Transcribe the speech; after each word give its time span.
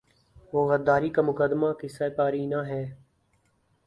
وہ 0.53 0.61
غداری 0.71 1.09
کا 1.09 1.21
مقدمہ 1.21 1.67
قصۂ 1.81 2.07
پارینہ 2.17 2.59
ہے۔ 2.67 2.83